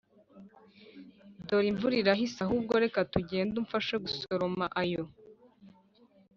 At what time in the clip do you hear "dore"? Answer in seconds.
1.47-1.67